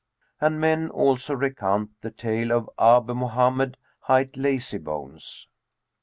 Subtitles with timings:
[0.39, 5.47] And men also recount the tale of ABU MOHAMMED HIGHT LAZYBONES.